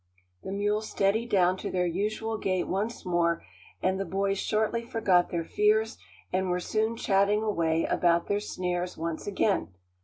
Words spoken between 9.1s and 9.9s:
again.